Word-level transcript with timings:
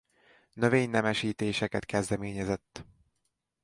Növénynemesítéseket 0.53 1.85
kezdeményezett. 1.85 2.85